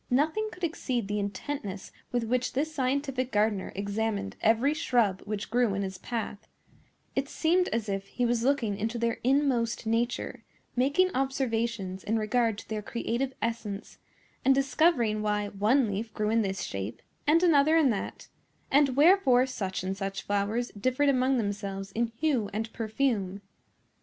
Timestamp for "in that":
17.77-18.27